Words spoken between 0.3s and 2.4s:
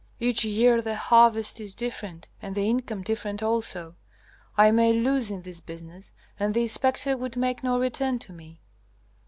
year the harvest is different,